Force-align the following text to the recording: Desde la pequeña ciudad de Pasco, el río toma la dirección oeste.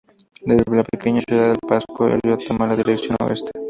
Desde 0.41 0.75
la 0.75 0.83
pequeña 0.83 1.21
ciudad 1.21 1.51
de 1.53 1.59
Pasco, 1.59 2.07
el 2.07 2.19
río 2.23 2.35
toma 2.47 2.65
la 2.65 2.75
dirección 2.75 3.15
oeste. 3.21 3.51